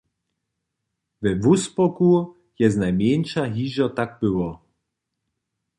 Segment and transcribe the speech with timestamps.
[1.25, 2.13] We Wósporku
[2.63, 4.49] je znajmjeńša hižo tak było.